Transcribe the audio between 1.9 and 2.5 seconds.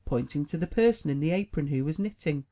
knitting.